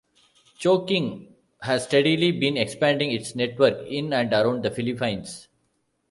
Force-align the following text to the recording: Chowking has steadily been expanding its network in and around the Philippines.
Chowking 0.59 1.27
has 1.61 1.83
steadily 1.83 2.31
been 2.31 2.57
expanding 2.57 3.11
its 3.11 3.35
network 3.35 3.85
in 3.85 4.13
and 4.13 4.33
around 4.33 4.63
the 4.63 4.71
Philippines. 4.71 5.47